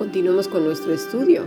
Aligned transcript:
continuemos 0.00 0.48
con 0.48 0.64
nuestro 0.64 0.94
estudio. 0.94 1.42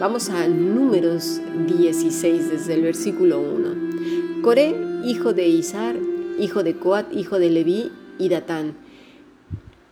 Vamos 0.00 0.30
a 0.30 0.48
números 0.48 1.40
16 1.68 2.50
desde 2.50 2.74
el 2.74 2.82
versículo 2.82 3.38
1. 3.38 4.42
Coré, 4.42 4.74
hijo 5.04 5.32
de 5.32 5.46
Isar, 5.46 5.94
hijo 6.40 6.64
de 6.64 6.74
Coat, 6.74 7.06
hijo 7.14 7.38
de 7.38 7.50
Leví 7.50 7.92
y 8.18 8.30
Datán. 8.30 8.74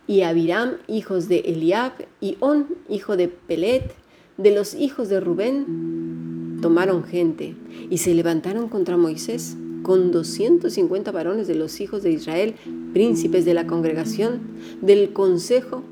Y 0.05 0.23
Abiram, 0.23 0.73
hijos 0.89 1.29
de 1.29 1.39
Eliab, 1.45 1.93
y 2.19 2.35
On, 2.41 2.67
hijo 2.89 3.15
de 3.15 3.29
Pelet, 3.29 3.95
de 4.35 4.53
los 4.53 4.73
hijos 4.73 5.07
de 5.07 5.21
Rubén, 5.21 6.59
tomaron 6.61 7.05
gente 7.05 7.55
y 7.89 7.99
se 7.99 8.13
levantaron 8.13 8.67
contra 8.67 8.97
Moisés 8.97 9.55
con 9.83 10.11
250 10.11 11.09
varones 11.13 11.47
de 11.47 11.55
los 11.55 11.79
hijos 11.79 12.03
de 12.03 12.11
Israel, 12.11 12.55
príncipes 12.91 13.45
de 13.45 13.53
la 13.53 13.65
congregación, 13.65 14.41
del 14.81 15.13
consejo, 15.13 15.85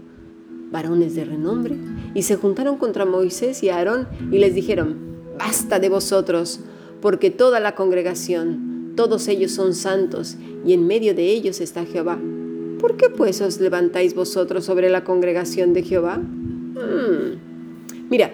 varones 0.71 1.15
de 1.15 1.25
renombre, 1.25 1.75
y 2.13 2.23
se 2.23 2.35
juntaron 2.35 2.77
contra 2.77 3.05
Moisés 3.05 3.63
y 3.63 3.69
Aarón 3.69 4.07
y 4.31 4.39
les 4.39 4.53
dijeron, 4.55 4.97
basta 5.37 5.79
de 5.79 5.89
vosotros, 5.89 6.61
porque 7.01 7.29
toda 7.29 7.59
la 7.59 7.75
congregación, 7.75 8.93
todos 8.95 9.27
ellos 9.27 9.51
son 9.51 9.73
santos, 9.73 10.37
y 10.65 10.73
en 10.73 10.87
medio 10.87 11.13
de 11.13 11.31
ellos 11.31 11.61
está 11.61 11.85
Jehová. 11.85 12.17
¿Por 12.79 12.97
qué 12.97 13.09
pues 13.09 13.41
os 13.41 13.59
levantáis 13.59 14.15
vosotros 14.15 14.65
sobre 14.65 14.89
la 14.89 15.03
congregación 15.03 15.73
de 15.73 15.83
Jehová? 15.83 16.17
Hmm. 16.17 17.39
Mira, 18.09 18.33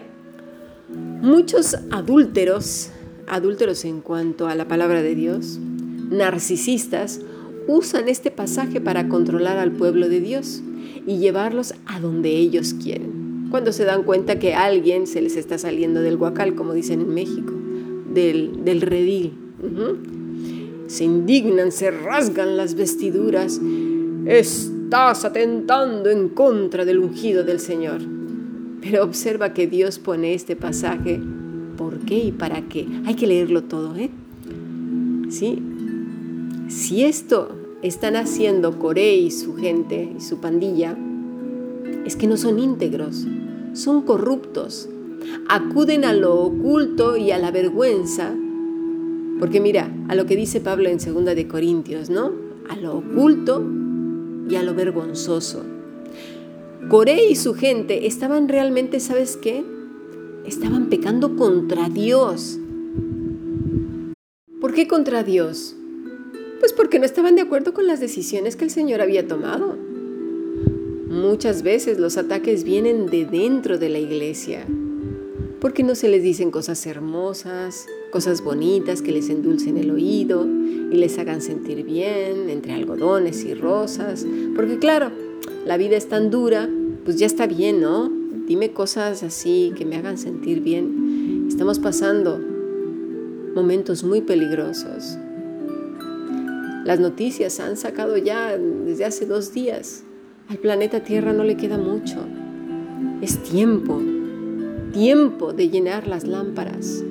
muchos 1.21 1.75
adúlteros 1.91 2.91
adúlteros 3.31 3.85
en 3.85 4.01
cuanto 4.01 4.47
a 4.47 4.55
la 4.55 4.67
palabra 4.67 5.01
de 5.01 5.15
Dios, 5.15 5.57
narcisistas, 5.57 7.21
usan 7.67 8.09
este 8.09 8.31
pasaje 8.31 8.81
para 8.81 9.07
controlar 9.07 9.57
al 9.57 9.71
pueblo 9.71 10.09
de 10.09 10.19
Dios 10.19 10.61
y 11.05 11.17
llevarlos 11.17 11.73
a 11.85 11.99
donde 11.99 12.29
ellos 12.29 12.73
quieren. 12.73 13.47
Cuando 13.49 13.71
se 13.71 13.83
dan 13.83 14.03
cuenta 14.03 14.39
que 14.39 14.53
alguien 14.53 15.07
se 15.07 15.21
les 15.21 15.35
está 15.35 15.57
saliendo 15.57 16.01
del 16.01 16.17
guacal, 16.17 16.55
como 16.55 16.73
dicen 16.73 17.01
en 17.01 17.13
México, 17.13 17.53
del, 18.13 18.63
del 18.63 18.81
redil. 18.81 19.33
Se 20.87 21.03
indignan, 21.03 21.71
se 21.71 21.91
rasgan 21.91 22.57
las 22.57 22.75
vestiduras. 22.75 23.59
Estás 24.25 25.25
atentando 25.25 26.09
en 26.09 26.29
contra 26.29 26.85
del 26.85 26.99
ungido 26.99 27.43
del 27.43 27.59
Señor. 27.59 28.01
Pero 28.81 29.03
observa 29.03 29.53
que 29.53 29.67
Dios 29.67 29.99
pone 29.99 30.33
este 30.33 30.55
pasaje 30.55 31.19
por 31.77 31.99
qué 31.99 32.15
y 32.15 32.31
para 32.31 32.61
qué. 32.61 32.87
Hay 33.05 33.15
que 33.15 33.27
leerlo 33.27 33.63
todo, 33.63 33.95
¿eh? 33.95 34.09
¿Sí? 35.29 35.61
Si 36.71 37.03
esto 37.03 37.49
están 37.81 38.15
haciendo 38.15 38.79
Coré 38.79 39.17
y 39.17 39.29
su 39.29 39.55
gente 39.55 40.13
y 40.17 40.21
su 40.21 40.37
pandilla, 40.37 40.97
es 42.05 42.15
que 42.15 42.27
no 42.27 42.37
son 42.37 42.59
íntegros, 42.59 43.27
son 43.73 44.03
corruptos, 44.03 44.87
acuden 45.49 46.05
a 46.05 46.13
lo 46.13 46.39
oculto 46.39 47.17
y 47.17 47.31
a 47.31 47.39
la 47.39 47.51
vergüenza, 47.51 48.33
porque 49.37 49.59
mira, 49.59 49.93
a 50.07 50.15
lo 50.15 50.25
que 50.25 50.37
dice 50.37 50.61
Pablo 50.61 50.87
en 50.87 50.97
2 50.97 51.35
de 51.35 51.45
Corintios, 51.49 52.09
¿no? 52.09 52.31
A 52.69 52.77
lo 52.77 52.99
oculto 52.99 53.61
y 54.49 54.55
a 54.55 54.63
lo 54.63 54.73
vergonzoso. 54.73 55.65
Coré 56.87 57.27
y 57.29 57.35
su 57.35 57.53
gente 57.53 58.07
estaban 58.07 58.47
realmente, 58.47 59.01
¿sabes 59.01 59.35
qué? 59.35 59.65
estaban 60.45 60.87
pecando 60.87 61.35
contra 61.35 61.89
Dios. 61.89 62.57
¿Por 64.61 64.73
qué 64.73 64.87
contra 64.87 65.21
Dios? 65.23 65.75
Pues 66.61 66.73
porque 66.73 66.99
no 66.99 67.05
estaban 67.05 67.35
de 67.35 67.41
acuerdo 67.41 67.73
con 67.73 67.87
las 67.87 67.99
decisiones 67.99 68.55
que 68.55 68.63
el 68.63 68.69
Señor 68.71 69.01
había 69.01 69.27
tomado. 69.27 69.75
Muchas 71.09 71.63
veces 71.63 71.99
los 71.99 72.17
ataques 72.17 72.63
vienen 72.63 73.07
de 73.07 73.25
dentro 73.25 73.79
de 73.79 73.89
la 73.89 73.97
iglesia, 73.97 74.65
porque 75.59 75.81
no 75.83 75.95
se 75.95 76.07
les 76.07 76.21
dicen 76.21 76.51
cosas 76.51 76.85
hermosas, 76.85 77.87
cosas 78.11 78.43
bonitas 78.43 79.01
que 79.01 79.11
les 79.11 79.29
endulcen 79.29 79.77
el 79.77 79.89
oído 79.89 80.45
y 80.45 80.95
les 80.95 81.17
hagan 81.17 81.41
sentir 81.41 81.83
bien 81.83 82.49
entre 82.49 82.73
algodones 82.73 83.43
y 83.43 83.55
rosas, 83.55 84.25
porque 84.55 84.77
claro, 84.77 85.11
la 85.65 85.77
vida 85.77 85.97
es 85.97 86.07
tan 86.07 86.29
dura, 86.29 86.69
pues 87.03 87.17
ya 87.17 87.25
está 87.25 87.47
bien, 87.47 87.81
¿no? 87.81 88.21
dime 88.51 88.71
cosas 88.71 89.23
así 89.23 89.71
que 89.77 89.85
me 89.85 89.95
hagan 89.95 90.17
sentir 90.17 90.59
bien. 90.59 91.45
Estamos 91.47 91.79
pasando 91.79 92.39
momentos 93.55 94.03
muy 94.03 94.21
peligrosos. 94.21 95.17
Las 96.85 96.99
noticias 96.99 97.59
han 97.59 97.77
sacado 97.77 98.17
ya 98.17 98.57
desde 98.57 99.05
hace 99.05 99.25
dos 99.25 99.53
días. 99.53 100.03
Al 100.49 100.57
planeta 100.57 101.01
Tierra 101.01 101.33
no 101.33 101.43
le 101.43 101.57
queda 101.57 101.77
mucho. 101.77 102.17
Es 103.21 103.41
tiempo, 103.43 104.01
tiempo 104.91 105.53
de 105.53 105.69
llenar 105.69 106.07
las 106.07 106.25
lámparas. 106.25 107.03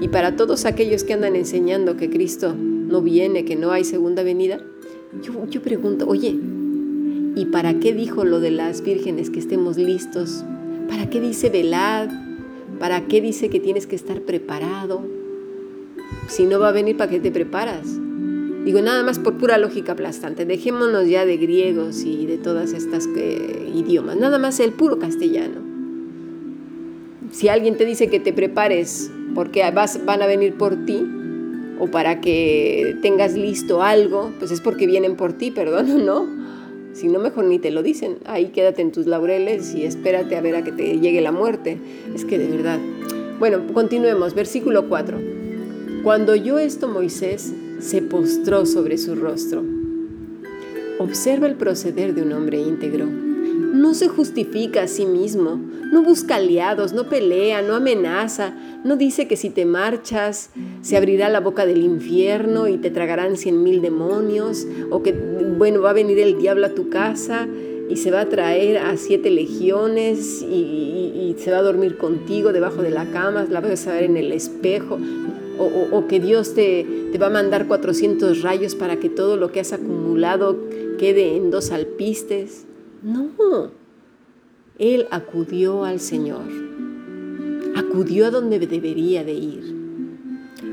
Y 0.00 0.08
para 0.08 0.36
todos 0.36 0.64
aquellos 0.64 1.04
que 1.04 1.14
andan 1.14 1.36
enseñando 1.36 1.96
que 1.96 2.10
Cristo 2.10 2.54
no 2.54 3.00
viene, 3.00 3.44
que 3.44 3.56
no 3.56 3.72
hay 3.72 3.84
segunda 3.84 4.22
venida, 4.22 4.60
yo, 5.22 5.46
yo 5.48 5.62
pregunto, 5.62 6.06
oye, 6.06 6.36
¿y 7.36 7.46
para 7.46 7.80
qué 7.80 7.94
dijo 7.94 8.24
lo 8.24 8.40
de 8.40 8.50
las 8.50 8.82
vírgenes 8.82 9.30
que 9.30 9.38
estemos 9.38 9.76
listos 9.76 10.44
¿Para 10.88 11.08
qué 11.08 11.20
dice 11.20 11.50
velad? 11.50 12.08
¿Para 12.78 13.06
qué 13.06 13.20
dice 13.20 13.48
que 13.48 13.60
tienes 13.60 13.86
que 13.86 13.96
estar 13.96 14.20
preparado? 14.20 15.02
Si 16.28 16.44
no 16.44 16.58
va 16.58 16.68
a 16.68 16.72
venir, 16.72 16.96
¿para 16.96 17.10
qué 17.10 17.20
te 17.20 17.30
preparas? 17.30 17.98
Digo, 18.64 18.80
nada 18.80 19.02
más 19.02 19.18
por 19.18 19.36
pura 19.36 19.58
lógica 19.58 19.92
aplastante. 19.92 20.46
Dejémonos 20.46 21.06
ya 21.06 21.26
de 21.26 21.36
griegos 21.36 22.02
y 22.04 22.24
de 22.24 22.38
todas 22.38 22.72
estas 22.72 23.06
eh, 23.14 23.70
idiomas. 23.74 24.16
Nada 24.16 24.38
más 24.38 24.58
el 24.58 24.72
puro 24.72 24.98
castellano. 24.98 25.60
Si 27.30 27.48
alguien 27.48 27.76
te 27.76 27.84
dice 27.84 28.08
que 28.08 28.20
te 28.20 28.32
prepares 28.32 29.10
porque 29.34 29.68
vas, 29.70 30.04
van 30.06 30.22
a 30.22 30.26
venir 30.26 30.54
por 30.54 30.86
ti 30.86 31.04
o 31.78 31.88
para 31.88 32.20
que 32.20 32.96
tengas 33.02 33.34
listo 33.34 33.82
algo, 33.82 34.32
pues 34.38 34.50
es 34.50 34.60
porque 34.60 34.86
vienen 34.86 35.16
por 35.16 35.34
ti, 35.34 35.50
perdón, 35.50 36.04
¿no? 36.06 36.26
Si 36.94 37.08
no, 37.08 37.18
mejor 37.18 37.44
ni 37.44 37.58
te 37.58 37.70
lo 37.70 37.82
dicen. 37.82 38.18
Ahí 38.24 38.46
quédate 38.46 38.80
en 38.80 38.92
tus 38.92 39.06
laureles 39.06 39.74
y 39.74 39.84
espérate 39.84 40.36
a 40.36 40.40
ver 40.40 40.54
a 40.56 40.64
que 40.64 40.72
te 40.72 41.00
llegue 41.00 41.20
la 41.20 41.32
muerte. 41.32 41.76
Es 42.14 42.24
que 42.24 42.38
de 42.38 42.46
verdad. 42.46 42.78
Bueno, 43.38 43.60
continuemos. 43.74 44.32
Versículo 44.34 44.88
4. 44.88 45.18
Cuando 46.04 46.32
oyó 46.32 46.58
esto 46.58 46.86
Moisés, 46.86 47.52
se 47.84 48.00
postró 48.00 48.64
sobre 48.64 48.96
su 48.96 49.14
rostro. 49.14 49.62
Observa 50.98 51.46
el 51.46 51.54
proceder 51.54 52.14
de 52.14 52.22
un 52.22 52.32
hombre 52.32 52.58
íntegro. 52.58 53.04
No 53.04 53.92
se 53.92 54.08
justifica 54.08 54.84
a 54.84 54.88
sí 54.88 55.04
mismo, 55.04 55.60
no 55.92 56.02
busca 56.02 56.36
aliados, 56.36 56.94
no 56.94 57.10
pelea, 57.10 57.60
no 57.60 57.74
amenaza, 57.74 58.54
no 58.84 58.96
dice 58.96 59.28
que 59.28 59.36
si 59.36 59.50
te 59.50 59.66
marchas 59.66 60.50
se 60.80 60.96
abrirá 60.96 61.28
la 61.28 61.40
boca 61.40 61.66
del 61.66 61.82
infierno 61.82 62.68
y 62.68 62.78
te 62.78 62.90
tragarán 62.90 63.36
cien 63.36 63.62
mil 63.62 63.82
demonios, 63.82 64.66
o 64.90 65.02
que, 65.02 65.12
bueno, 65.12 65.82
va 65.82 65.90
a 65.90 65.94
venir 65.94 66.18
el 66.20 66.38
diablo 66.38 66.66
a 66.66 66.74
tu 66.74 66.88
casa 66.88 67.46
y 67.88 67.96
se 67.96 68.10
va 68.10 68.22
a 68.22 68.28
traer 68.28 68.78
a 68.78 68.96
siete 68.96 69.30
legiones 69.30 70.42
y, 70.42 71.36
se 71.36 71.50
va 71.50 71.58
a 71.58 71.62
dormir 71.62 71.98
contigo 71.98 72.52
debajo 72.52 72.80
de 72.80 72.90
la 72.90 73.10
cama, 73.10 73.44
la 73.50 73.60
vas 73.60 73.88
a 73.88 73.92
ver 73.92 74.04
en 74.04 74.16
el 74.16 74.30
espejo, 74.30 74.98
o, 75.58 76.06
que 76.06 76.20
Dios 76.20 76.54
te, 76.54 76.86
te, 77.12 77.18
va 77.18 77.26
a 77.26 77.30
mandar 77.30 77.66
400 77.66 78.42
rayos 78.42 78.74
para 78.74 78.98
que 78.98 79.08
todo 79.08 79.36
lo 79.36 79.52
que 79.52 79.60
has 79.60 79.72
acumulado 79.72 80.58
quede 80.98 81.36
en 81.36 81.50
dos 81.50 81.70
alpistes. 81.70 82.66
No, 83.02 83.30
él 84.78 85.06
acudió 85.10 85.84
al 85.84 86.00
Señor, 86.00 86.42
acudió 87.76 88.26
a 88.26 88.30
donde 88.30 88.58
debería 88.58 89.24
de 89.24 89.34
ir. 89.34 89.84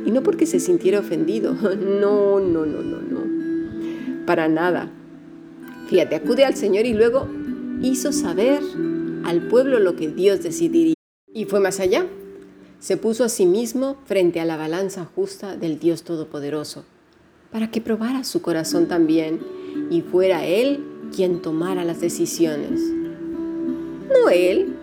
Y 0.05 0.11
no 0.11 0.23
porque 0.23 0.45
se 0.45 0.59
sintiera 0.59 0.99
ofendido, 0.99 1.53
no, 1.61 2.39
no, 2.39 2.65
no, 2.65 2.81
no, 2.81 3.01
no, 3.01 4.25
para 4.25 4.47
nada. 4.47 4.91
Fíjate, 5.87 6.15
acude 6.15 6.45
al 6.45 6.55
Señor 6.55 6.85
y 6.85 6.93
luego 6.93 7.27
hizo 7.81 8.11
saber 8.11 8.61
al 9.25 9.47
pueblo 9.47 9.79
lo 9.79 9.95
que 9.95 10.09
Dios 10.09 10.41
decidiría. 10.41 10.95
Y 11.33 11.45
fue 11.45 11.59
más 11.59 11.79
allá. 11.79 12.05
Se 12.81 12.97
puso 12.97 13.23
a 13.23 13.29
sí 13.29 13.45
mismo 13.45 13.95
frente 14.07 14.39
a 14.39 14.45
la 14.45 14.57
balanza 14.57 15.05
justa 15.05 15.55
del 15.55 15.77
Dios 15.77 16.01
Todopoderoso, 16.01 16.83
para 17.51 17.69
que 17.69 17.79
probara 17.79 18.23
su 18.23 18.41
corazón 18.41 18.87
también 18.87 19.39
y 19.91 20.01
fuera 20.01 20.47
Él 20.47 20.83
quien 21.15 21.43
tomara 21.43 21.85
las 21.85 22.01
decisiones. 22.01 22.81
No 24.09 24.29
él. 24.29 24.73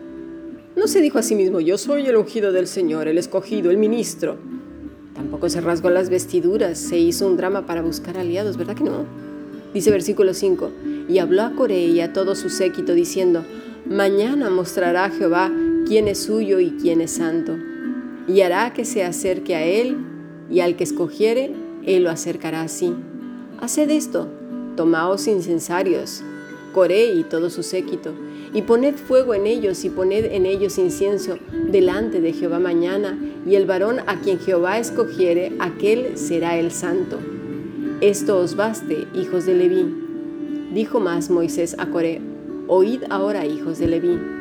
No 0.76 0.86
se 0.86 1.00
dijo 1.00 1.18
a 1.18 1.24
sí 1.24 1.34
mismo, 1.34 1.58
yo 1.58 1.76
soy 1.76 2.06
el 2.06 2.14
ungido 2.14 2.52
del 2.52 2.68
Señor, 2.68 3.08
el 3.08 3.18
escogido, 3.18 3.72
el 3.72 3.78
ministro. 3.78 4.36
Tampoco 5.16 5.48
se 5.48 5.60
rasgó 5.60 5.90
las 5.90 6.08
vestiduras, 6.08 6.78
se 6.78 7.00
hizo 7.00 7.26
un 7.26 7.36
drama 7.36 7.66
para 7.66 7.82
buscar 7.82 8.16
aliados, 8.16 8.56
¿verdad 8.56 8.76
que 8.76 8.84
no? 8.84 9.06
Dice 9.74 9.90
versículo 9.90 10.34
5, 10.34 10.70
y 11.08 11.18
habló 11.18 11.42
a 11.42 11.50
Coré 11.56 11.86
y 11.86 12.00
a 12.00 12.12
todo 12.12 12.36
su 12.36 12.48
séquito 12.48 12.94
diciendo, 12.94 13.44
mañana 13.86 14.50
mostrará 14.50 15.10
Jehová 15.10 15.50
quién 15.84 16.06
es 16.06 16.20
suyo 16.20 16.60
y 16.60 16.70
quién 16.80 17.00
es 17.00 17.10
santo, 17.10 17.58
y 18.28 18.42
hará 18.42 18.74
que 18.74 18.84
se 18.84 19.02
acerque 19.02 19.54
a 19.54 19.64
él, 19.64 19.96
y 20.50 20.60
al 20.60 20.76
que 20.76 20.84
escogiere, 20.84 21.52
él 21.84 22.04
lo 22.04 22.10
acercará 22.10 22.60
así. 22.60 22.94
Haced 23.60 23.90
esto, 23.90 24.28
tomaos 24.76 25.26
incensarios, 25.26 26.22
Coré 26.74 27.14
y 27.14 27.24
todo 27.24 27.48
su 27.48 27.62
séquito, 27.62 28.12
y 28.52 28.62
poned 28.62 28.94
fuego 28.94 29.32
en 29.34 29.46
ellos 29.46 29.84
y 29.84 29.90
poned 29.90 30.26
en 30.26 30.44
ellos 30.44 30.78
incienso 30.78 31.38
delante 31.70 32.20
de 32.20 32.34
Jehová 32.34 32.58
mañana, 32.58 33.18
y 33.46 33.54
el 33.54 33.64
varón 33.64 34.00
a 34.06 34.20
quien 34.20 34.38
Jehová 34.38 34.78
escogiere, 34.78 35.52
aquel 35.58 36.18
será 36.18 36.58
el 36.58 36.70
santo. 36.70 37.18
Esto 38.02 38.38
os 38.38 38.54
baste, 38.54 39.06
hijos 39.14 39.46
de 39.46 39.54
Leví. 39.54 39.86
Dijo 40.74 41.00
más 41.00 41.30
Moisés 41.30 41.74
a 41.78 41.86
Coré, 41.86 42.20
oíd 42.68 43.02
ahora, 43.08 43.46
hijos 43.46 43.78
de 43.78 43.86
Leví 43.86 44.37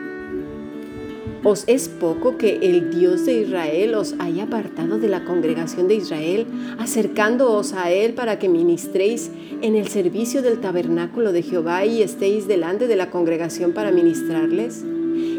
¿Os 1.50 1.64
es 1.68 1.88
poco 1.88 2.38
que 2.38 2.58
el 2.62 2.90
Dios 2.90 3.26
de 3.26 3.40
Israel 3.44 3.96
os 3.96 4.16
haya 4.20 4.44
apartado 4.44 5.00
de 5.00 5.08
la 5.08 5.24
congregación 5.24 5.88
de 5.88 5.96
Israel, 5.96 6.46
acercándoos 6.78 7.72
a 7.72 7.90
Él 7.90 8.16
para 8.16 8.38
que 8.38 8.50
ministréis 8.50 9.32
en 9.62 9.78
el 9.78 9.88
servicio 9.88 10.42
del 10.42 10.60
tabernáculo 10.60 11.32
de 11.32 11.44
Jehová 11.44 11.86
y 11.86 12.02
estéis 12.02 12.50
delante 12.50 12.88
de 12.88 12.98
la 12.98 13.12
congregación 13.12 13.72
para 13.72 13.92
ministrarles? 13.92 14.84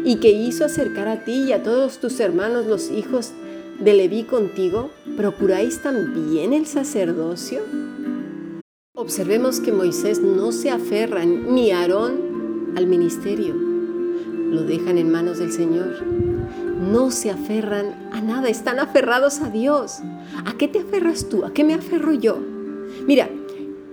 ¿Y 0.03 0.15
que 0.15 0.31
hizo 0.31 0.65
acercar 0.65 1.07
a 1.07 1.23
ti 1.25 1.43
y 1.43 1.51
a 1.51 1.61
todos 1.61 1.99
tus 1.99 2.19
hermanos 2.19 2.65
los 2.65 2.89
hijos 2.89 3.31
de 3.79 3.93
Leví 3.93 4.23
contigo? 4.23 4.89
¿Procuráis 5.15 5.83
también 5.83 6.53
el 6.53 6.65
sacerdocio? 6.65 7.61
Observemos 8.95 9.59
que 9.59 9.71
Moisés 9.71 10.21
no 10.21 10.51
se 10.53 10.71
aferra 10.71 11.23
ni 11.23 11.69
Aarón 11.69 12.73
al 12.75 12.87
ministerio 12.87 13.68
lo 14.49 14.63
dejan 14.63 14.97
en 14.97 15.11
manos 15.11 15.39
del 15.39 15.51
Señor. 15.51 16.03
No 16.79 17.11
se 17.11 17.29
aferran 17.29 18.09
a 18.11 18.21
nada, 18.21 18.49
están 18.49 18.79
aferrados 18.79 19.41
a 19.41 19.49
Dios. 19.49 19.99
¿A 20.45 20.57
qué 20.57 20.67
te 20.67 20.79
aferras 20.79 21.29
tú? 21.29 21.45
¿A 21.45 21.53
qué 21.53 21.63
me 21.63 21.73
aferro 21.73 22.13
yo? 22.13 22.39
Mira, 23.05 23.29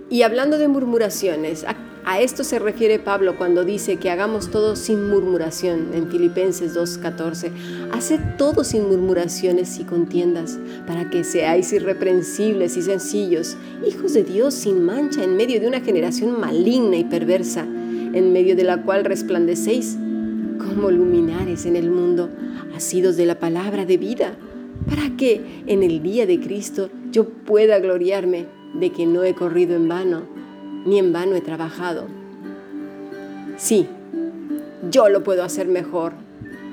y 0.08 0.22
hablando 0.22 0.56
de 0.58 0.68
murmuraciones, 0.68 1.64
a, 2.04 2.20
esto 2.20 2.44
se 2.44 2.60
refiere 2.60 3.00
Pablo 3.00 3.36
cuando 3.36 3.64
dice 3.64 3.96
que 3.96 4.10
hagamos 4.10 4.52
todo 4.52 4.76
sin 4.76 5.08
murmuración 5.08 5.92
en 5.92 6.08
Filipenses 6.08 6.76
2.14. 6.76 7.50
Haced 7.92 8.20
todo 8.38 8.62
sin 8.62 8.86
murmuraciones 8.86 9.80
y 9.80 9.84
contiendas, 9.84 10.58
para 10.86 11.10
que 11.10 11.24
seáis 11.24 11.72
irreprensibles 11.72 12.76
y 12.76 12.82
sencillos, 12.82 13.56
hijos 13.84 14.14
de 14.14 14.22
Dios 14.22 14.54
sin 14.54 14.84
mancha 14.84 15.24
en 15.24 15.36
medio 15.36 15.60
de 15.60 15.66
una 15.66 15.80
generación 15.80 16.40
maligna 16.40 16.96
y 16.96 17.04
perversa, 17.04 17.62
en 17.62 18.32
medio 18.32 18.54
de 18.54 18.62
la 18.62 18.82
cual 18.82 19.04
resplandecéis 19.04 19.98
como 20.76 20.90
luminares 20.90 21.64
en 21.64 21.74
el 21.74 21.90
mundo, 21.90 22.28
asidos 22.74 23.16
de 23.16 23.24
la 23.24 23.38
palabra 23.38 23.86
de 23.86 23.96
vida, 23.96 24.36
para 24.86 25.16
que 25.16 25.62
en 25.66 25.82
el 25.82 26.02
día 26.02 26.26
de 26.26 26.38
Cristo 26.38 26.90
yo 27.10 27.30
pueda 27.30 27.78
gloriarme 27.78 28.44
de 28.74 28.92
que 28.92 29.06
no 29.06 29.24
he 29.24 29.34
corrido 29.34 29.74
en 29.74 29.88
vano, 29.88 30.24
ni 30.84 30.98
en 30.98 31.14
vano 31.14 31.34
he 31.34 31.40
trabajado. 31.40 32.08
Sí, 33.56 33.86
yo 34.90 35.08
lo 35.08 35.24
puedo 35.24 35.42
hacer 35.44 35.66
mejor, 35.66 36.12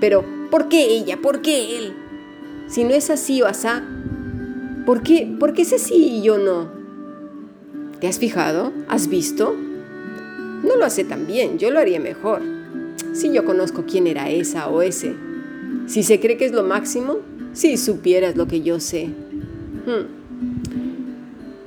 pero 0.01 0.25
¿por 0.51 0.67
qué 0.67 0.83
ella? 0.83 1.21
¿Por 1.21 1.41
qué 1.41 1.77
él? 1.77 1.93
Si 2.67 2.83
no 2.83 2.89
es 2.89 3.09
así 3.09 3.41
o 3.41 3.45
asá, 3.45 3.83
¿por 4.85 5.01
qué, 5.01 5.33
¿por 5.39 5.53
qué 5.53 5.61
ese 5.61 5.79
sí 5.79 6.17
y 6.17 6.21
yo 6.23 6.37
no? 6.37 6.67
¿Te 8.01 8.07
has 8.07 8.19
fijado? 8.19 8.73
¿Has 8.89 9.07
visto? 9.07 9.55
No 9.55 10.75
lo 10.75 10.83
hace 10.83 11.05
tan 11.05 11.25
bien, 11.25 11.57
yo 11.57 11.71
lo 11.71 11.79
haría 11.79 12.01
mejor 12.01 12.62
si 13.13 13.31
yo 13.31 13.45
conozco 13.45 13.85
quién 13.87 14.07
era 14.07 14.29
esa 14.29 14.67
o 14.67 14.81
ese. 14.81 15.15
Si 15.87 16.03
se 16.03 16.19
cree 16.19 16.37
que 16.37 16.45
es 16.45 16.51
lo 16.51 16.63
máximo, 16.63 17.19
si 17.53 17.77
supieras 17.77 18.35
lo 18.35 18.47
que 18.47 18.61
yo 18.61 18.79
sé. 18.79 19.07
Hmm. 19.07 20.23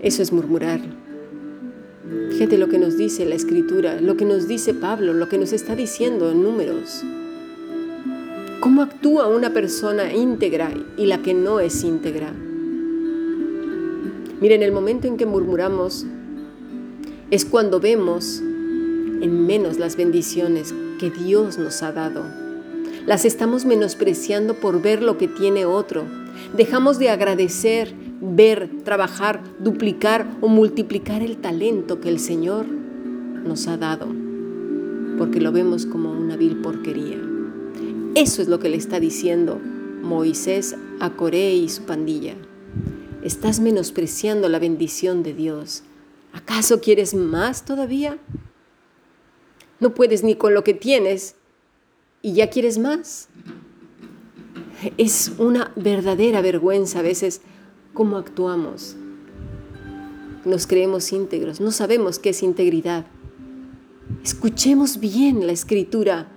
Eso 0.03 0.23
es 0.23 0.33
murmurar. 0.33 0.81
Fíjate 2.31 2.59
lo 2.59 2.69
que 2.69 2.79
nos 2.79 2.97
dice 2.99 3.25
la 3.25 3.35
escritura, 3.35 4.01
lo 4.01 4.17
que 4.17 4.25
nos 4.25 4.47
dice 4.47 4.75
Pablo, 4.75 5.15
lo 5.15 5.29
que 5.29 5.39
nos 5.39 5.53
está 5.53 5.75
diciendo 5.75 6.31
en 6.31 6.43
números. 6.43 7.03
¿Cómo 8.61 8.83
actúa 8.83 9.29
una 9.29 9.53
persona 9.53 10.13
íntegra 10.13 10.71
y 10.97 11.07
la 11.07 11.23
que 11.23 11.35
no 11.35 11.61
es 11.61 11.85
íntegra? 11.85 12.33
Miren, 14.41 14.63
el 14.63 14.73
momento 14.73 15.07
en 15.07 15.17
que 15.17 15.27
murmuramos 15.27 16.07
es 17.31 17.45
cuando 17.45 17.81
vemos 17.81 18.41
en 18.41 19.47
menos 19.47 19.79
las 19.79 19.97
bendiciones 19.97 20.75
que 20.99 21.11
Dios 21.11 21.59
nos 21.59 21.83
ha 21.83 21.93
dado. 21.93 22.25
Las 23.07 23.25
estamos 23.25 23.65
menospreciando 23.65 24.55
por 24.55 24.83
ver 24.83 25.03
lo 25.03 25.17
que 25.19 25.29
tiene 25.29 25.65
otro. 25.65 26.05
Dejamos 26.57 26.99
de 26.99 27.11
agradecer, 27.11 27.95
ver, 28.21 28.69
trabajar, 28.85 29.43
duplicar 29.61 30.27
o 30.41 30.49
multiplicar 30.49 31.23
el 31.23 31.37
talento 31.37 32.01
que 32.01 32.09
el 32.09 32.19
Señor 32.19 32.67
nos 32.67 33.69
ha 33.69 33.77
dado, 33.77 34.09
porque 35.19 35.41
lo 35.41 35.53
vemos 35.53 35.87
como 35.87 36.11
una 36.11 36.37
vil 36.37 36.57
porquería. 36.57 37.19
Eso 38.15 38.43
es 38.43 38.49
lo 38.49 38.59
que 38.59 38.69
le 38.69 38.77
está 38.77 38.99
diciendo 38.99 39.61
Moisés 40.03 40.77
a 41.01 41.11
Coré 41.11 41.55
y 41.55 41.69
su 41.69 41.83
pandilla. 41.83 42.35
Estás 43.23 43.61
menospreciando 43.61 44.49
la 44.49 44.59
bendición 44.59 45.23
de 45.23 45.35
Dios. 45.35 45.83
¿Acaso 46.33 46.81
quieres 46.81 47.15
más 47.15 47.65
todavía? 47.65 48.19
No 49.81 49.95
puedes 49.95 50.25
ni 50.25 50.35
con 50.35 50.55
lo 50.55 50.65
que 50.65 50.75
tienes 50.75 51.37
y 52.23 52.35
ya 52.35 52.51
quieres 52.51 52.79
más. 52.79 53.29
Es 54.97 55.33
una 55.39 55.73
verdadera 55.77 56.41
vergüenza 56.41 57.01
a 57.01 57.03
veces 57.03 57.41
cómo 57.95 58.17
actuamos. 58.17 58.97
Nos 60.45 60.67
creemos 60.67 61.13
íntegros, 61.13 61.61
no 61.61 61.73
sabemos 61.73 62.19
qué 62.19 62.31
es 62.31 62.43
integridad. 62.43 63.07
Escuchemos 64.23 65.01
bien 65.01 65.47
la 65.47 65.53
escritura. 65.53 66.29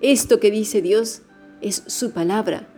Esto 0.00 0.40
que 0.40 0.50
dice 0.50 0.82
Dios 0.82 1.22
es 1.60 1.82
su 1.86 2.12
palabra. 2.12 2.68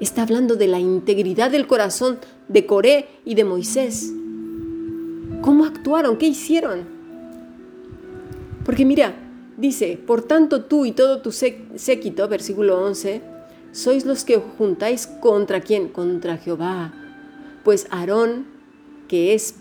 Está 0.00 0.22
hablando 0.22 0.56
de 0.56 0.68
la 0.68 0.80
integridad 0.80 1.50
del 1.50 1.66
corazón 1.66 2.18
de 2.48 2.66
Coré 2.66 3.08
y 3.24 3.34
de 3.34 3.44
Moisés. 3.44 4.12
¿Cómo 5.40 5.64
actuaron? 5.64 6.18
¿Qué 6.18 6.26
hicieron? 6.26 6.95
Porque 8.66 8.84
mira, 8.84 9.14
dice, 9.56 9.96
por 9.96 10.22
tanto 10.22 10.64
tú 10.64 10.84
y 10.86 10.90
todo 10.92 11.22
tu 11.22 11.30
séquito, 11.30 12.28
versículo 12.28 12.84
11, 12.84 13.22
sois 13.70 14.04
los 14.04 14.24
que 14.24 14.36
juntáis 14.36 15.06
contra 15.06 15.60
quién? 15.60 15.88
Contra 15.88 16.36
Jehová. 16.36 16.92
Pues 17.62 17.86
Aarón, 17.90 18.46
que 19.06 19.34
es 19.34 19.54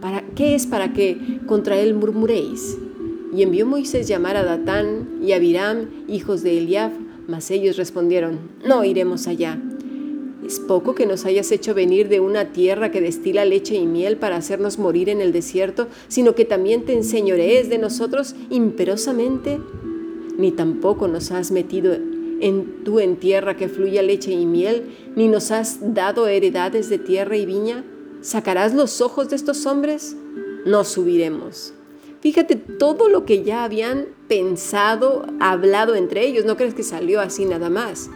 para, 0.00 0.22
¿qué 0.34 0.56
es 0.56 0.66
para 0.66 0.92
que 0.92 1.38
contra 1.46 1.78
él 1.78 1.94
murmuréis? 1.94 2.76
Y 3.32 3.42
envió 3.42 3.64
Moisés 3.64 4.08
llamar 4.08 4.36
a 4.36 4.42
Datán 4.42 5.20
y 5.22 5.32
a 5.32 5.36
Abiram, 5.36 5.88
hijos 6.08 6.42
de 6.42 6.58
Eliab, 6.58 6.90
mas 7.28 7.52
ellos 7.52 7.76
respondieron, 7.76 8.38
no 8.64 8.82
iremos 8.82 9.28
allá. 9.28 9.60
Es 10.48 10.60
poco 10.60 10.94
que 10.94 11.04
nos 11.04 11.26
hayas 11.26 11.52
hecho 11.52 11.74
venir 11.74 12.08
de 12.08 12.20
una 12.20 12.54
tierra 12.54 12.90
que 12.90 13.02
destila 13.02 13.44
leche 13.44 13.74
y 13.74 13.84
miel 13.84 14.16
para 14.16 14.36
hacernos 14.36 14.78
morir 14.78 15.10
en 15.10 15.20
el 15.20 15.30
desierto, 15.30 15.88
sino 16.08 16.34
que 16.34 16.46
también 16.46 16.86
te 16.86 16.94
enseñorees 16.94 17.68
de 17.68 17.76
nosotros 17.76 18.34
imperosamente. 18.48 19.60
Ni 20.38 20.50
tampoco 20.50 21.06
nos 21.06 21.32
has 21.32 21.50
metido 21.50 21.92
en 21.92 22.82
tú 22.82 22.98
en 22.98 23.16
tierra 23.16 23.58
que 23.58 23.68
fluya 23.68 24.00
leche 24.00 24.32
y 24.32 24.46
miel, 24.46 24.84
ni 25.16 25.28
nos 25.28 25.50
has 25.50 25.92
dado 25.92 26.26
heredades 26.28 26.88
de 26.88 26.96
tierra 26.96 27.36
y 27.36 27.44
viña. 27.44 27.84
¿Sacarás 28.22 28.72
los 28.72 29.02
ojos 29.02 29.28
de 29.28 29.36
estos 29.36 29.66
hombres? 29.66 30.16
No 30.64 30.84
subiremos. 30.84 31.74
Fíjate 32.22 32.56
todo 32.56 33.10
lo 33.10 33.26
que 33.26 33.42
ya 33.42 33.64
habían 33.64 34.06
pensado, 34.28 35.26
hablado 35.40 35.94
entre 35.94 36.26
ellos. 36.26 36.46
No 36.46 36.56
crees 36.56 36.72
que 36.72 36.84
salió 36.84 37.20
así 37.20 37.44
nada 37.44 37.68
más 37.68 38.08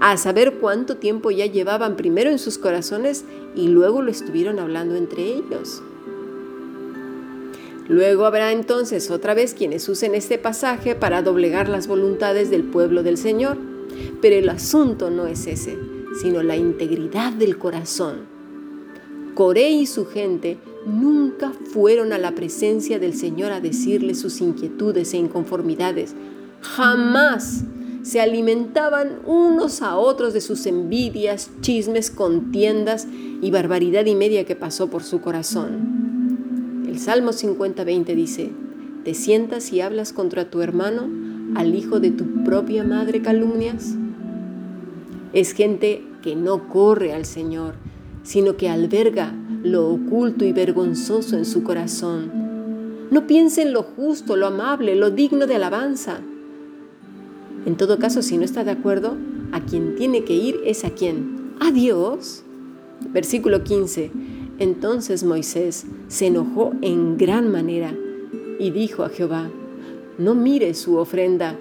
a 0.00 0.16
saber 0.16 0.54
cuánto 0.54 0.96
tiempo 0.96 1.30
ya 1.30 1.46
llevaban 1.46 1.96
primero 1.96 2.30
en 2.30 2.38
sus 2.38 2.58
corazones 2.58 3.24
y 3.54 3.68
luego 3.68 4.02
lo 4.02 4.10
estuvieron 4.10 4.58
hablando 4.58 4.96
entre 4.96 5.24
ellos. 5.24 5.82
Luego 7.86 8.24
habrá 8.24 8.52
entonces 8.52 9.10
otra 9.10 9.34
vez 9.34 9.52
quienes 9.52 9.88
usen 9.88 10.14
este 10.14 10.38
pasaje 10.38 10.94
para 10.94 11.22
doblegar 11.22 11.68
las 11.68 11.86
voluntades 11.86 12.48
del 12.48 12.62
pueblo 12.62 13.02
del 13.02 13.18
Señor, 13.18 13.58
pero 14.22 14.36
el 14.36 14.48
asunto 14.48 15.10
no 15.10 15.26
es 15.26 15.46
ese, 15.46 15.76
sino 16.22 16.42
la 16.42 16.56
integridad 16.56 17.32
del 17.32 17.58
corazón. 17.58 18.20
Coré 19.34 19.70
y 19.70 19.86
su 19.86 20.06
gente 20.06 20.58
nunca 20.86 21.52
fueron 21.72 22.12
a 22.12 22.18
la 22.18 22.32
presencia 22.32 22.98
del 22.98 23.14
Señor 23.14 23.52
a 23.52 23.60
decirle 23.60 24.14
sus 24.14 24.40
inquietudes 24.40 25.12
e 25.12 25.18
inconformidades. 25.18 26.14
Jamás 26.62 27.64
se 28.02 28.20
alimentaban 28.20 29.18
unos 29.26 29.82
a 29.82 29.96
otros 29.96 30.32
de 30.32 30.40
sus 30.40 30.66
envidias, 30.66 31.50
chismes, 31.60 32.10
contiendas 32.10 33.06
y 33.42 33.50
barbaridad 33.50 34.06
y 34.06 34.14
media 34.14 34.44
que 34.44 34.56
pasó 34.56 34.88
por 34.88 35.02
su 35.02 35.20
corazón. 35.20 36.86
El 36.88 36.98
Salmo 36.98 37.30
50-20 37.30 38.14
dice, 38.14 38.50
¿te 39.04 39.14
sientas 39.14 39.72
y 39.72 39.80
hablas 39.80 40.12
contra 40.12 40.50
tu 40.50 40.62
hermano, 40.62 41.08
al 41.54 41.74
hijo 41.74 42.00
de 42.00 42.10
tu 42.10 42.44
propia 42.44 42.84
madre 42.84 43.22
calumnias? 43.22 43.94
Es 45.32 45.52
gente 45.52 46.02
que 46.22 46.36
no 46.36 46.68
corre 46.68 47.12
al 47.12 47.24
Señor, 47.24 47.74
sino 48.22 48.56
que 48.56 48.68
alberga 48.68 49.34
lo 49.62 49.88
oculto 49.88 50.44
y 50.44 50.52
vergonzoso 50.52 51.36
en 51.36 51.44
su 51.44 51.62
corazón. 51.62 52.30
No 53.10 53.26
piense 53.26 53.62
en 53.62 53.72
lo 53.72 53.82
justo, 53.82 54.36
lo 54.36 54.46
amable, 54.46 54.94
lo 54.94 55.10
digno 55.10 55.46
de 55.46 55.56
alabanza. 55.56 56.20
En 57.70 57.76
todo 57.76 58.00
caso, 58.00 58.20
si 58.20 58.36
no 58.36 58.44
está 58.44 58.64
de 58.64 58.72
acuerdo, 58.72 59.16
a 59.52 59.64
quien 59.64 59.94
tiene 59.94 60.24
que 60.24 60.34
ir 60.34 60.58
es 60.64 60.84
a 60.84 60.90
quién? 60.90 61.52
A 61.60 61.70
Dios. 61.70 62.42
Versículo 63.12 63.62
15. 63.62 64.10
Entonces 64.58 65.22
Moisés 65.22 65.86
se 66.08 66.26
enojó 66.26 66.72
en 66.82 67.16
gran 67.16 67.48
manera 67.48 67.94
y 68.58 68.72
dijo 68.72 69.04
a 69.04 69.08
Jehová, 69.08 69.52
no 70.18 70.34
mire 70.34 70.74
su 70.74 70.96
ofrenda, 70.96 71.56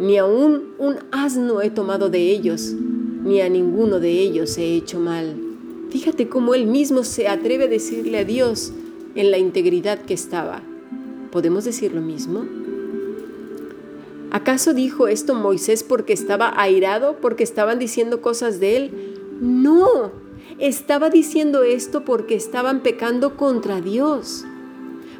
ni 0.00 0.18
aun 0.18 0.74
un 0.78 0.96
asno 1.12 1.62
he 1.62 1.70
tomado 1.70 2.10
de 2.10 2.32
ellos, 2.32 2.74
ni 3.22 3.40
a 3.40 3.48
ninguno 3.48 4.00
de 4.00 4.10
ellos 4.10 4.58
he 4.58 4.74
hecho 4.74 4.98
mal. 4.98 5.36
Fíjate 5.90 6.28
cómo 6.28 6.56
él 6.56 6.66
mismo 6.66 7.04
se 7.04 7.28
atreve 7.28 7.66
a 7.66 7.68
decirle 7.68 8.18
a 8.18 8.24
Dios 8.24 8.72
en 9.14 9.30
la 9.30 9.38
integridad 9.38 10.00
que 10.00 10.14
estaba. 10.14 10.62
¿Podemos 11.30 11.64
decir 11.64 11.94
lo 11.94 12.00
mismo? 12.00 12.44
¿Acaso 14.30 14.74
dijo 14.74 15.08
esto 15.08 15.34
Moisés 15.34 15.84
porque 15.84 16.12
estaba 16.12 16.60
airado, 16.60 17.16
porque 17.20 17.44
estaban 17.44 17.78
diciendo 17.78 18.20
cosas 18.20 18.58
de 18.58 18.76
él? 18.76 18.90
No, 19.40 20.12
estaba 20.58 21.10
diciendo 21.10 21.62
esto 21.62 22.04
porque 22.04 22.34
estaban 22.34 22.82
pecando 22.82 23.36
contra 23.36 23.80
Dios, 23.80 24.44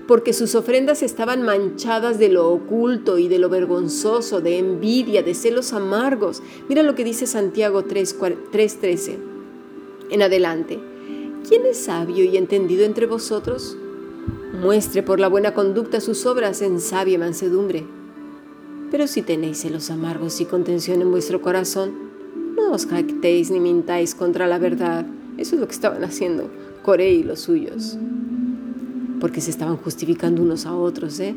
porque 0.06 0.32
sus 0.32 0.54
ofrendas 0.54 1.02
estaban 1.02 1.42
manchadas 1.42 2.18
de 2.18 2.28
lo 2.28 2.50
oculto 2.50 3.18
y 3.18 3.28
de 3.28 3.38
lo 3.38 3.48
vergonzoso, 3.48 4.40
de 4.40 4.58
envidia, 4.58 5.22
de 5.22 5.34
celos 5.34 5.72
amargos. 5.72 6.42
Mira 6.68 6.82
lo 6.82 6.94
que 6.94 7.04
dice 7.04 7.26
Santiago 7.26 7.84
3:13. 7.84 9.18
En 10.10 10.22
adelante, 10.22 10.78
¿quién 11.48 11.66
es 11.66 11.78
sabio 11.78 12.24
y 12.24 12.36
entendido 12.36 12.84
entre 12.84 13.06
vosotros? 13.06 13.76
Muestre 14.52 15.02
por 15.02 15.18
la 15.18 15.28
buena 15.28 15.54
conducta 15.54 16.00
sus 16.00 16.26
obras 16.26 16.62
en 16.62 16.80
sabia 16.80 17.18
mansedumbre. 17.18 17.84
Pero 18.90 19.06
si 19.06 19.22
tenéis 19.22 19.58
celos 19.58 19.90
amargos 19.90 20.40
y 20.40 20.44
contención 20.44 21.02
en 21.02 21.10
vuestro 21.10 21.42
corazón, 21.42 21.92
no 22.56 22.72
os 22.72 22.86
jactéis 22.86 23.50
ni 23.50 23.60
mintáis 23.60 24.14
contra 24.14 24.46
la 24.46 24.58
verdad 24.58 25.06
eso 25.36 25.56
es 25.56 25.60
lo 25.60 25.66
que 25.66 25.74
estaban 25.74 26.04
haciendo 26.04 26.50
Coré 26.82 27.12
y 27.12 27.22
los 27.22 27.40
suyos. 27.40 27.96
Porque 29.20 29.40
se 29.40 29.50
estaban 29.50 29.76
justificando 29.76 30.42
unos 30.42 30.66
a 30.66 30.74
otros, 30.74 31.18
¿eh? 31.18 31.34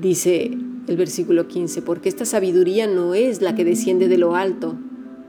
Dice 0.00 0.56
el 0.86 0.96
versículo 0.96 1.48
15, 1.48 1.82
porque 1.82 2.08
esta 2.08 2.24
sabiduría 2.24 2.86
no 2.86 3.14
es 3.14 3.42
la 3.42 3.54
que 3.56 3.64
desciende 3.64 4.06
de 4.06 4.18
lo 4.18 4.36
alto, 4.36 4.76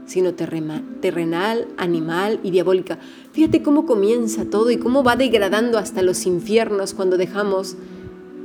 sino 0.06 0.36
terrenal, 0.36 1.68
animal 1.78 2.40
y 2.44 2.52
diabólica. 2.52 3.00
Fíjate 3.32 3.64
cómo 3.64 3.86
comienza 3.88 4.46
todo 4.46 4.70
y 4.70 4.78
cómo 4.78 5.04
va 5.04 5.16
degradando 5.16 5.80
hasta 5.80 6.04
los 6.04 6.26
infiernos 6.28 6.94
cuando 6.94 7.18
dejamos 7.18 7.76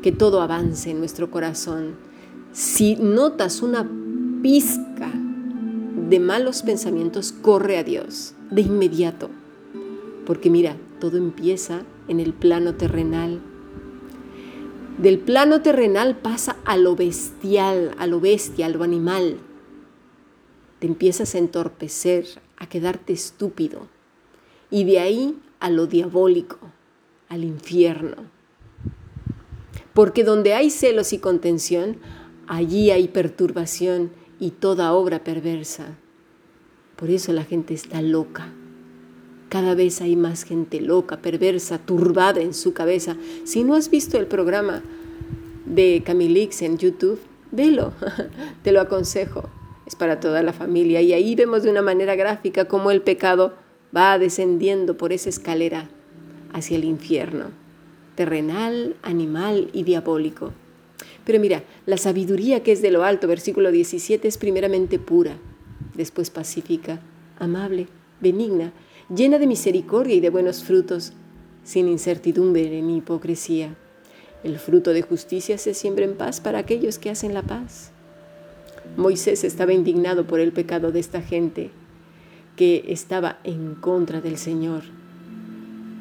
que 0.01 0.13
todo 0.13 0.41
avance 0.41 0.91
en 0.91 0.99
nuestro 0.99 1.31
corazón. 1.31 2.12
Si 2.53 2.97
notas 2.97 3.63
una 3.63 3.91
pizca 4.43 5.11
de 5.11 6.21
malos 6.21 6.63
pensamientos, 6.63 7.33
corre 7.33 7.79
a 7.79 7.83
Dios 7.83 8.35
de 8.51 8.61
inmediato. 8.61 9.31
Porque 10.27 10.51
mira, 10.51 10.77
todo 11.01 11.17
empieza 11.17 11.83
en 12.09 12.21
el 12.21 12.35
plano 12.35 12.75
terrenal. 12.75 13.41
Del 14.99 15.19
plano 15.19 15.63
terrenal 15.63 16.19
pasa 16.19 16.57
a 16.67 16.77
lo 16.77 16.95
bestial, 16.95 17.95
a 17.97 18.07
lo 18.07 18.21
bestia, 18.21 18.67
a 18.67 18.69
lo 18.69 18.83
animal. 18.83 19.39
Te 20.79 20.87
empiezas 20.87 21.35
a 21.35 21.39
entorpecer, 21.39 22.27
a 22.59 22.69
quedarte 22.69 23.15
estúpido. 23.15 23.89
Y 24.71 24.85
de 24.85 25.01
ahí 25.01 25.39
a 25.59 25.71
lo 25.71 25.87
diabólico, 25.87 26.59
al 27.31 27.45
infierno. 27.45 28.17
Porque 29.95 30.23
donde 30.23 30.53
hay 30.53 30.69
celos 30.69 31.15
y 31.15 31.19
contención, 31.19 31.97
allí 32.47 32.91
hay 32.91 33.09
perturbación 33.09 34.11
y 34.39 34.51
toda 34.51 34.93
obra 34.93 35.25
perversa. 35.25 35.97
Por 36.97 37.11
eso 37.11 37.33
la 37.33 37.45
gente 37.45 37.75
está 37.75 38.03
loca. 38.03 38.53
Cada 39.49 39.75
vez 39.75 40.01
hay 40.01 40.17
más 40.17 40.45
gente 40.45 40.81
loca, 40.81 41.21
perversa, 41.21 41.79
turbada 41.79 42.41
en 42.41 42.55
su 42.55 42.73
cabeza. 42.73 43.17
Si 43.45 43.65
no 43.65 43.75
has 43.75 43.91
visto 43.91 44.19
el 44.19 44.27
programa 44.27 44.83
de 45.67 46.03
Camilix 46.05 46.63
en 46.63 46.79
YouTube, 46.79 47.21
velo, 47.51 47.93
te 48.63 48.73
lo 48.73 48.81
aconsejo. 48.81 49.51
Es 49.87 49.97
para 49.97 50.21
toda 50.21 50.43
la 50.43 50.53
familia 50.53 51.03
y 51.03 51.13
ahí 51.13 51.35
vemos 51.35 51.63
de 51.63 51.71
una 51.71 51.83
manera 51.83 52.15
gráfica 52.15 52.67
cómo 52.67 52.91
el 52.91 53.03
pecado 53.03 53.55
va 53.95 54.19
descendiendo 54.19 54.97
por 54.97 55.13
esa 55.13 55.29
escalera 55.29 55.89
hacia 56.53 56.77
el 56.77 56.85
infierno, 56.85 57.47
terrenal, 58.15 58.97
animal 59.03 59.69
y 59.73 59.83
diabólico. 59.83 60.53
Pero 61.25 61.41
mira, 61.41 61.63
la 61.87 61.97
sabiduría 61.97 62.63
que 62.63 62.73
es 62.73 62.83
de 62.83 62.91
lo 62.91 63.05
alto, 63.05 63.29
versículo 63.29 63.71
17, 63.71 64.27
es 64.27 64.39
primeramente 64.39 64.99
pura 64.99 65.39
después 65.95 66.31
pacífica, 66.31 67.01
amable, 67.39 67.87
benigna, 68.21 68.73
llena 69.15 69.39
de 69.39 69.47
misericordia 69.47 70.15
y 70.15 70.21
de 70.21 70.31
buenos 70.31 70.65
frutos, 70.65 71.13
sin 71.65 71.89
incertidumbre 71.89 72.83
ni 72.83 72.99
hipocresía. 72.99 73.77
El 74.43 74.59
fruto 74.59 74.93
de 74.93 75.03
justicia 75.03 75.59
se 75.59 75.75
siembra 75.75 76.05
en 76.05 76.15
paz 76.15 76.41
para 76.41 76.59
aquellos 76.59 76.99
que 76.99 77.11
hacen 77.11 77.35
la 77.35 77.43
paz. 77.43 77.93
Moisés 78.97 79.45
estaba 79.45 79.73
indignado 79.73 80.27
por 80.27 80.41
el 80.41 80.53
pecado 80.53 80.91
de 80.91 81.01
esta 81.01 81.23
gente 81.23 81.71
que 82.57 82.85
estaba 82.89 83.39
en 83.45 83.75
contra 83.75 84.21
del 84.21 84.37
Señor 84.37 84.83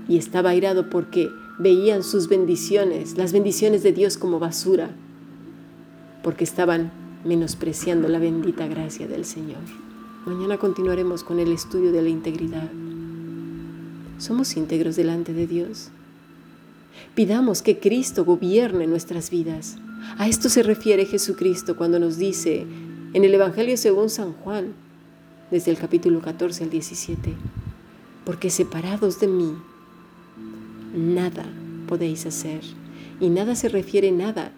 y 0.07 0.17
estaba 0.17 0.49
airado 0.49 0.89
porque 0.89 1.29
veían 1.59 2.03
sus 2.03 2.27
bendiciones, 2.27 3.17
las 3.17 3.31
bendiciones 3.31 3.83
de 3.83 3.93
Dios 3.93 4.17
como 4.17 4.39
basura, 4.39 4.89
porque 6.23 6.43
estaban 6.43 6.91
menospreciando 7.25 8.07
la 8.07 8.19
bendita 8.19 8.67
gracia 8.67 9.07
del 9.07 9.25
Señor. 9.25 9.61
Mañana 10.25 10.57
continuaremos 10.57 11.23
con 11.23 11.39
el 11.39 11.51
estudio 11.51 11.91
de 11.91 12.01
la 12.01 12.09
integridad. 12.09 12.69
¿Somos 14.17 14.55
íntegros 14.55 14.95
delante 14.95 15.33
de 15.33 15.47
Dios? 15.47 15.89
Pidamos 17.15 17.61
que 17.61 17.79
Cristo 17.79 18.23
gobierne 18.23 18.87
nuestras 18.87 19.29
vidas. 19.31 19.77
A 20.17 20.27
esto 20.27 20.49
se 20.49 20.63
refiere 20.63 21.05
Jesucristo 21.05 21.75
cuando 21.75 21.99
nos 21.99 22.17
dice 22.17 22.65
en 23.13 23.23
el 23.23 23.33
Evangelio 23.33 23.77
según 23.77 24.09
San 24.09 24.33
Juan, 24.33 24.73
desde 25.49 25.71
el 25.71 25.77
capítulo 25.77 26.21
14 26.21 26.63
al 26.63 26.69
17, 26.69 27.33
porque 28.23 28.49
separados 28.49 29.19
de 29.19 29.27
mí, 29.27 29.53
nada 30.95 31.45
podéis 31.87 32.25
hacer. 32.25 32.61
Y 33.19 33.29
nada 33.29 33.55
se 33.55 33.69
refiere 33.69 34.11
nada 34.11 34.51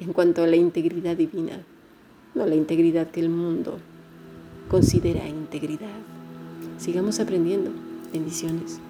en 0.00 0.12
cuanto 0.12 0.42
a 0.42 0.46
la 0.46 0.56
integridad 0.56 1.16
divina 1.16 1.60
no 2.34 2.46
la 2.46 2.54
integridad 2.54 3.10
que 3.10 3.20
el 3.20 3.28
mundo 3.28 3.78
considera 4.68 5.26
integridad. 5.26 5.88
Sigamos 6.78 7.18
aprendiendo. 7.20 7.70
Bendiciones. 8.12 8.80